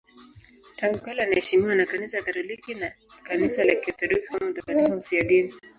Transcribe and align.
Tangu 0.77 0.99
kale 1.01 1.23
anaheshimiwa 1.23 1.75
na 1.75 1.85
Kanisa 1.85 2.21
Katoliki 2.21 2.73
na 2.75 2.91
Kanisa 3.23 3.63
la 3.63 3.75
Kiorthodoksi 3.75 4.31
kama 4.37 4.49
mtakatifu 4.51 4.93
mfiadini. 4.95 5.53